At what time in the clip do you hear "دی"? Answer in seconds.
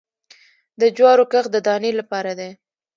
2.39-2.51